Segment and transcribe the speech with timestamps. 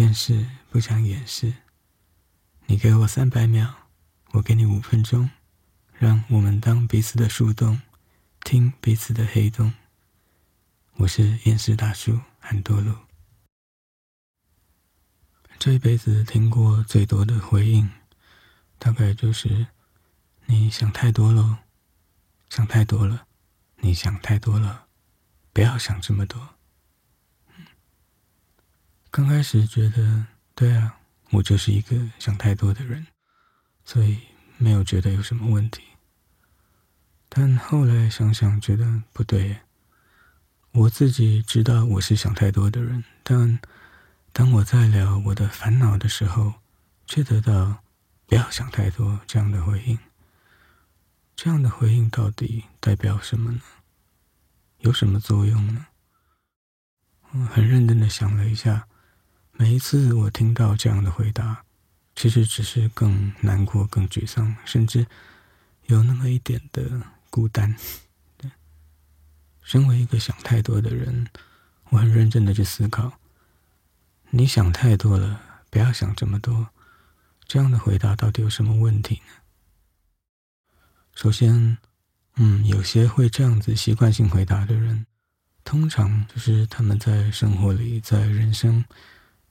[0.00, 1.52] 厌世不想掩饰。
[2.64, 3.70] 你给我三百秒，
[4.30, 5.28] 我给你五分钟，
[5.92, 7.82] 让我们当彼此的树洞，
[8.42, 9.74] 听彼此的黑洞。
[10.94, 12.94] 我是厌世大叔韩多路。
[15.58, 17.90] 这一辈子听过最多的回应，
[18.78, 19.66] 大概就是
[20.46, 21.64] 你想太多了，
[22.48, 23.26] 想太多了，
[23.76, 24.86] 你想太多了，
[25.52, 26.54] 不要想这么多。
[29.12, 30.24] 刚开始觉得，
[30.54, 31.00] 对啊，
[31.30, 33.04] 我就是一个想太多的人，
[33.84, 34.20] 所以
[34.56, 35.82] 没有觉得有什么问题。
[37.28, 39.58] 但后来想想，觉得不对。
[40.70, 43.58] 我自己知道我是想太多的人，但
[44.32, 46.54] 当我在聊我的烦恼的时候，
[47.04, 47.82] 却得到
[48.26, 49.98] “不要想太多”这样的回应。
[51.34, 53.60] 这样的回应到底代表什么呢？
[54.78, 55.88] 有什么作用呢？
[57.32, 58.86] 我很认真的想了一下。
[59.52, 61.64] 每一次我听到这样的回答，
[62.16, 65.06] 其实只是更难过、更沮丧，甚至
[65.86, 67.76] 有那么一点的孤单。
[69.62, 71.28] 身为一个想太多的人，
[71.90, 73.12] 我很认真的去思考：
[74.30, 76.70] 你想太多了，不要想这么多。
[77.46, 79.32] 这样的回答到底有什么问题呢？
[81.14, 81.76] 首先，
[82.36, 85.04] 嗯，有些会这样子习惯性回答的人，
[85.64, 88.84] 通常就是他们在生活里，在人生。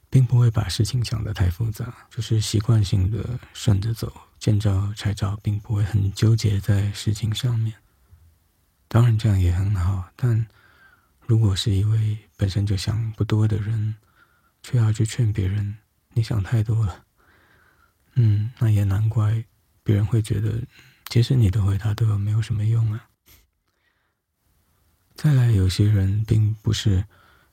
[0.09, 7.75] 并不会把事情想得太复杂，就是习惯性的顺着走，见招拆招，并不会很纠结在事情上面。
[8.88, 10.47] 当然这样也很好，但
[11.27, 13.95] 如果是一位本身就想不多的人，
[14.63, 15.77] 却要去劝别人
[16.13, 17.05] 你想太多了，
[18.16, 19.44] 嗯，那也难怪
[19.83, 20.59] 别人会觉得，
[21.09, 23.07] 其实你的回答对我没有什么用啊。
[25.13, 27.05] 再来，有些人并不是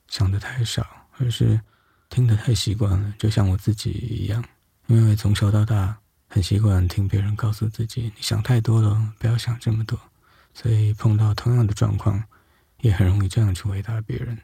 [0.07, 1.61] 想的太少，而是。
[2.09, 4.43] 听得太习惯了，就像我自己一样，
[4.87, 9.99] 因为从小到大很习惯听别人告诉自己：“你想太多了，不要想这么多。”
[10.53, 12.23] 所以碰到同样的状况，
[12.81, 14.37] 也很容易这样去回答别人。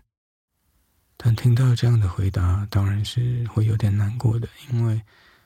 [1.18, 5.02] 但听到这样的回答，当然是会有点难过的，因为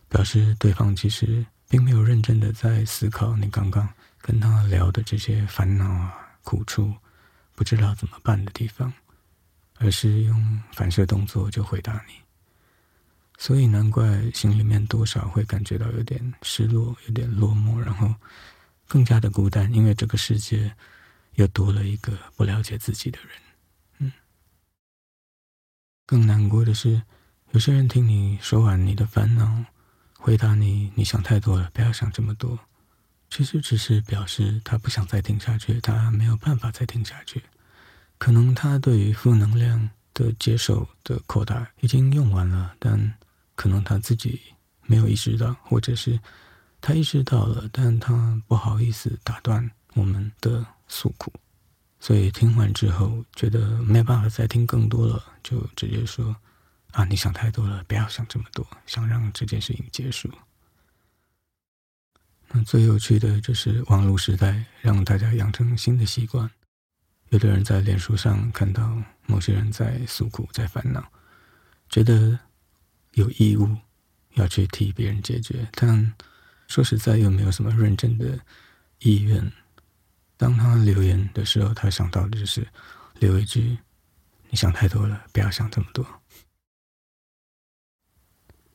[0.09, 3.87] 表示对方其实并没有认真的在思考你刚刚
[4.21, 6.13] 跟他聊的这些烦恼啊、
[6.43, 6.93] 苦处，
[7.55, 8.91] 不知道怎么办的地方。
[9.79, 12.13] 而是用反射动作就回答你，
[13.37, 18.13] 所以难怪心里面多少会感觉到有点失落、有点落寞，然后
[18.87, 20.75] 更加的孤单，因为这个世界
[21.35, 23.29] 又多了一个不了解自己的人。
[23.99, 24.11] 嗯，
[26.05, 27.01] 更难过的是，
[27.51, 29.65] 有些人听你说完你的烦恼，
[30.17, 32.57] 回答你你想太多了，不要想这么多，
[33.29, 37.43] 其实只是表示他不想再听下去，他没有办法再听下去。
[38.17, 43.13] 可能他对于负能量的接受的扩大已经用完了，但
[43.55, 44.41] 可能他自己
[44.83, 46.19] 没有意识到，或者是
[46.81, 51.31] 他意识到了，但他不好意思打断我们的诉苦，
[51.99, 56.35] 所以听完之后觉得没办法再听更多了，就直接说
[56.93, 60.29] ：“啊，你想太多了，不要想这么多，想让这件事情结束。”
[62.49, 66.49] 那最有趣的就是网络时代让大家养成新的习惯。
[67.29, 71.11] 有的人在脸书上看到某些人在诉苦、在烦恼，
[71.89, 72.39] 觉得
[73.13, 73.75] 有义务
[74.35, 76.13] 要去替别人解决，但
[76.67, 78.39] 说实在又没有什么认真的
[78.99, 79.51] 意愿。
[80.37, 82.67] 当他留言的时候，他想到的就是
[83.19, 83.77] 留一句
[84.49, 86.05] ：“你想太多了，不要想这么多。”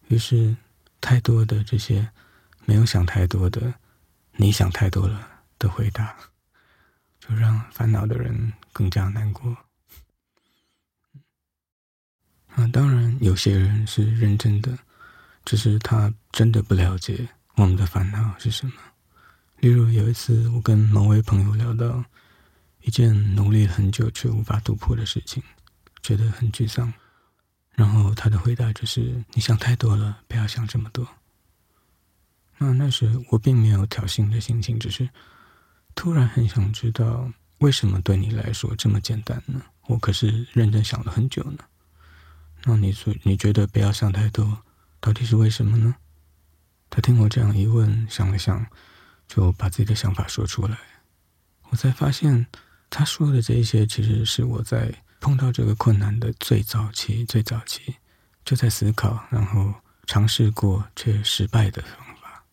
[0.09, 0.57] 于是，
[1.01, 2.11] 太多的这些
[2.67, 3.73] 没有想太多的
[4.37, 6.32] “你想太多了”的回答。
[7.25, 9.57] 就让烦恼的人更加难过。
[12.49, 14.77] 啊，当然，有些人是认真的，
[15.45, 18.73] 只是他真的不了解我们的烦恼是什么。
[19.59, 22.05] 例如，有一次我跟某位朋友聊到
[22.81, 25.41] 一件努力很久却无法突破的事情，
[26.03, 26.93] 觉得很沮丧。
[27.71, 31.07] 然后他的回答就是：“你想太多了，不要想这么多。”
[32.59, 35.09] 那那时我并没有挑衅的心情，只是。
[35.95, 39.63] 突然很想知道，为什么对你来说这么简单呢？
[39.87, 41.59] 我可是认真想了很久呢。
[42.65, 44.63] 那你说你觉得不要想太多，
[45.01, 45.95] 到底是为什么呢？
[46.89, 48.65] 他听我这样一问，想了想，
[49.27, 50.79] 就把自己的想法说出来。
[51.71, 52.47] 我才发现，
[52.89, 57.97] 他说的这些，其实是我在碰到这个困难的最早期、最早期
[58.45, 59.75] 就在思考，然后
[60.07, 62.45] 尝试过却失败的方法。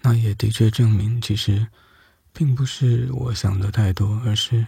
[0.00, 1.66] 那也的确证明，其实。
[2.32, 4.66] 并不是我想的太多，而是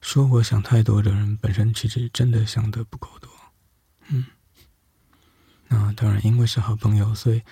[0.00, 3.30] 说我想太多的人本身其实真的想的不够多。
[4.08, 4.26] 嗯，
[5.68, 7.42] 那当然，因为是好朋友，所以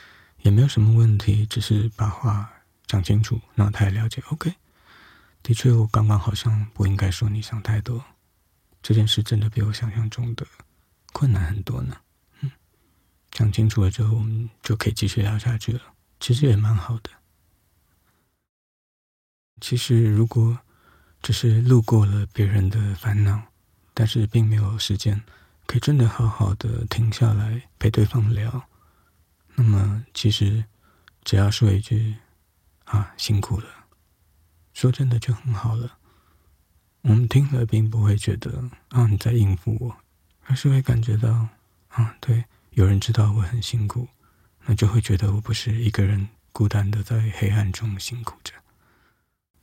[0.43, 2.50] 也没有什么问题，只是把话
[2.87, 4.23] 讲清楚，那他也了解。
[4.31, 4.52] OK，
[5.43, 8.05] 的确，我刚刚好像不应该说你想太多，
[8.82, 10.47] 这件事真的比我想象中的
[11.12, 11.97] 困难很多呢。
[12.41, 12.50] 嗯，
[13.31, 15.81] 讲清楚了之后，我们就可以继续聊下去了。
[16.19, 17.11] 其实也蛮好的。
[19.60, 20.58] 其实，如果
[21.22, 23.42] 只是路过了别人的烦恼，
[23.92, 25.22] 但是并没有时间
[25.66, 28.68] 可以真的好好的停下来陪对方聊，
[29.54, 30.64] 那么其实
[31.22, 32.16] 只要说一句
[32.86, 33.66] “啊，辛苦了”，
[34.72, 35.98] 说真的就很好了。
[37.02, 39.96] 我们听了并不会觉得啊你在应付我，
[40.46, 41.48] 而是会感觉到
[41.88, 44.08] 啊，对，有人知道我很辛苦，
[44.64, 48.54] 那就会觉得我不是一个人孤单的在黑暗中辛苦着。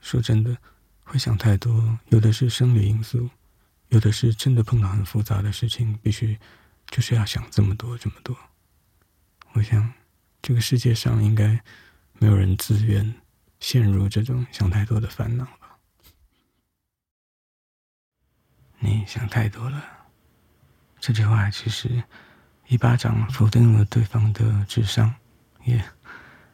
[0.07, 0.55] 说真的，
[1.03, 3.29] 会想太多，有的是生理因素，
[3.89, 6.39] 有的是真的碰到很复杂的事情，必须
[6.89, 8.33] 就是要想这么多这么多。
[9.51, 9.93] 我想，
[10.41, 11.61] 这个世界上应该
[12.19, 13.15] 没有人自愿
[13.59, 15.77] 陷入这种想太多的烦恼吧？
[18.79, 19.83] 你想太多了，
[21.01, 22.01] 这句话其实
[22.67, 25.13] 一巴掌否定了对方的智商，
[25.65, 25.83] 也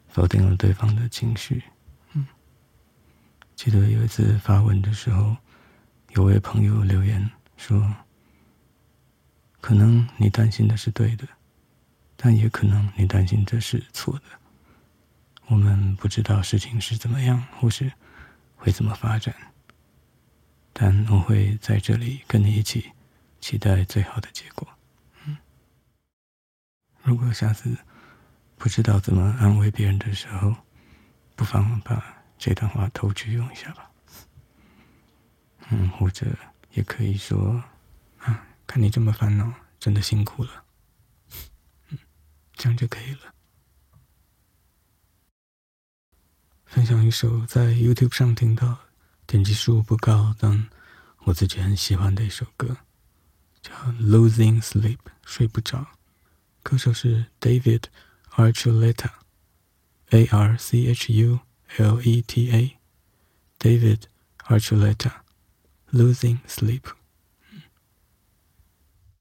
[0.08, 1.62] 否定了对方的情绪。
[3.64, 5.38] 记得有一次发文的时候，
[6.10, 7.96] 有位朋友留言说
[9.62, 11.26] ：“可能你担心的是对的，
[12.18, 14.26] 但也可能你担心的是错的。
[15.46, 17.90] 我们不知道事情是怎么样，或是
[18.58, 19.34] 会怎么发展，
[20.74, 22.92] 但我会在这里跟你一起
[23.40, 24.68] 期待最好的结果。
[27.02, 27.78] 如果下次
[28.58, 30.54] 不知道怎么安慰别人的时候，
[31.38, 32.04] 不妨把。”
[32.44, 33.90] 这段话偷去用一下吧，
[35.70, 36.26] 嗯，或者
[36.72, 37.64] 也可以说，
[38.18, 39.50] 啊，看你这么烦恼，
[39.80, 40.66] 真的辛苦了，
[41.88, 41.98] 嗯，
[42.52, 43.34] 这样就可以了。
[46.66, 48.78] 分享一首在 YouTube 上听到，
[49.26, 50.68] 点击数不高，但
[51.20, 52.76] 我自己很喜欢的一首歌，
[53.62, 55.88] 叫《Losing Sleep》，睡不着。
[56.62, 57.84] 歌手是 David
[58.32, 61.40] Archuleta，A R C H U。
[61.80, 62.78] L E T A,
[63.60, 64.08] David
[64.50, 65.14] Archuleta,
[65.92, 66.88] Losing Sleep.